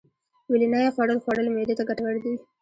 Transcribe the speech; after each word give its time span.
ویلنی 0.51 0.87
خوړل 0.93 1.19
خوړل 1.23 1.47
معدې 1.55 1.75
ته 1.79 1.83
گټور 1.89 2.15
دي. 2.23 2.33